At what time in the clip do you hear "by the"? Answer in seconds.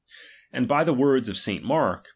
0.67-0.95